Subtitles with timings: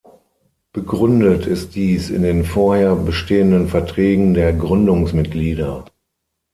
[0.73, 5.85] Begründet ist dies in den vorher bestehenden Verträgen der Gründungsmitglieder.